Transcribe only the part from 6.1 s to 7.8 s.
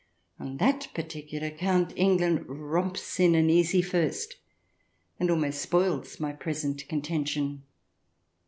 my present contention.